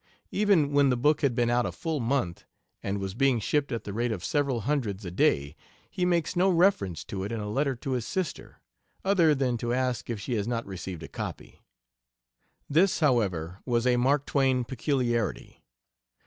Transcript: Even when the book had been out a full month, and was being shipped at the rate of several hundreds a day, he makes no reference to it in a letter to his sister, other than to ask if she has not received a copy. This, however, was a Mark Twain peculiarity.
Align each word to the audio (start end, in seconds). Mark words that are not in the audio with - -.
Even 0.31 0.71
when 0.71 0.89
the 0.89 0.97
book 0.97 1.21
had 1.21 1.35
been 1.35 1.51
out 1.51 1.63
a 1.67 1.71
full 1.71 1.99
month, 1.99 2.43
and 2.81 2.97
was 2.99 3.13
being 3.13 3.39
shipped 3.39 3.71
at 3.71 3.83
the 3.83 3.93
rate 3.93 4.11
of 4.11 4.23
several 4.25 4.61
hundreds 4.61 5.05
a 5.05 5.11
day, 5.11 5.55
he 5.91 6.05
makes 6.05 6.35
no 6.35 6.49
reference 6.49 7.03
to 7.03 7.23
it 7.23 7.31
in 7.31 7.39
a 7.39 7.47
letter 7.51 7.75
to 7.75 7.91
his 7.91 8.07
sister, 8.07 8.61
other 9.05 9.35
than 9.35 9.57
to 9.57 9.75
ask 9.75 10.09
if 10.09 10.19
she 10.19 10.33
has 10.33 10.47
not 10.47 10.65
received 10.65 11.03
a 11.03 11.07
copy. 11.07 11.61
This, 12.67 12.99
however, 12.99 13.59
was 13.63 13.85
a 13.85 13.97
Mark 13.97 14.25
Twain 14.25 14.63
peculiarity. 14.63 15.61